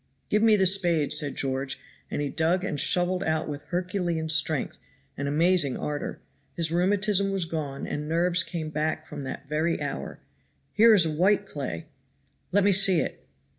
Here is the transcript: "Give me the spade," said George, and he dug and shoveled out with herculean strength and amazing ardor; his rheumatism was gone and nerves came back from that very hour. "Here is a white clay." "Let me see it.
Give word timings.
"Give 0.29 0.41
me 0.41 0.55
the 0.55 0.65
spade," 0.65 1.13
said 1.13 1.35
George, 1.35 1.79
and 2.09 2.23
he 2.23 2.29
dug 2.29 2.63
and 2.63 2.79
shoveled 2.79 3.23
out 3.23 3.47
with 3.47 3.65
herculean 3.65 4.29
strength 4.29 4.79
and 5.15 5.27
amazing 5.27 5.77
ardor; 5.77 6.21
his 6.55 6.71
rheumatism 6.71 7.29
was 7.29 7.45
gone 7.45 7.85
and 7.85 8.09
nerves 8.09 8.43
came 8.43 8.71
back 8.71 9.05
from 9.05 9.23
that 9.25 9.47
very 9.47 9.79
hour. 9.79 10.19
"Here 10.73 10.95
is 10.95 11.05
a 11.05 11.11
white 11.11 11.45
clay." 11.45 11.85
"Let 12.51 12.63
me 12.63 12.71
see 12.71 12.99
it. 12.99 13.27